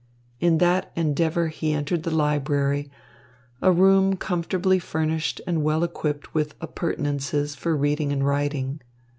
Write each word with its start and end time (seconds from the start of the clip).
In 0.39 0.57
that 0.57 0.91
endeavour 0.95 1.49
he 1.49 1.73
entered 1.73 2.01
the 2.01 2.09
library, 2.09 2.89
a 3.61 3.71
room 3.71 4.15
comfortably 4.17 4.79
furnished 4.79 5.41
and 5.45 5.61
well 5.61 5.83
equipped 5.83 6.33
with 6.33 6.55
appurtenances 6.59 7.53
for 7.53 7.77
reading 7.77 8.11
and 8.11 8.25
writing. 8.25 8.81